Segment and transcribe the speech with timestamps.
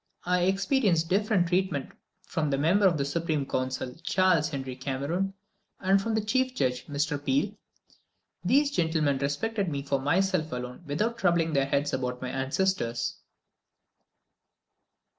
[0.25, 1.91] I experienced different treatment
[2.25, 5.35] from the member of the Supreme Council, Charles Henry Cameron,
[5.79, 7.23] and from the chief judge, Mr.
[7.23, 7.51] Peel.
[8.43, 13.17] These gentlemen respected me for myself alone without troubling their heads about my ancestors.